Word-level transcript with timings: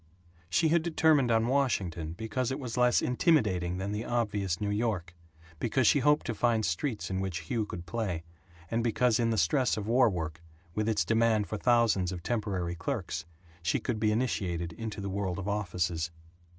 She 0.49 0.69
had 0.69 0.81
determined 0.81 1.29
on 1.29 1.45
Washington 1.45 2.13
because 2.13 2.49
it 2.49 2.59
was 2.59 2.75
less 2.75 3.03
intimidating 3.03 3.77
than 3.77 3.91
the 3.91 4.03
obvious 4.03 4.59
New 4.59 4.71
York, 4.71 5.13
because 5.59 5.85
she 5.85 5.99
hoped 5.99 6.25
to 6.25 6.33
find 6.33 6.65
streets 6.65 7.11
in 7.11 7.19
which 7.19 7.41
Hugh 7.51 7.67
could 7.67 7.85
play, 7.85 8.23
and 8.71 8.83
because 8.83 9.19
in 9.19 9.29
the 9.29 9.37
stress 9.37 9.77
of 9.77 9.85
war 9.85 10.09
work, 10.09 10.41
with 10.73 10.89
its 10.89 11.05
demand 11.05 11.45
for 11.45 11.57
thousands 11.59 12.11
of 12.11 12.23
temporary 12.23 12.73
clerks, 12.73 13.25
she 13.61 13.79
could 13.79 13.99
be 13.99 14.11
initiated 14.11 14.73
into 14.73 15.01
the 15.01 15.07
world 15.11 15.37
of 15.37 15.47
offices. 15.47 16.09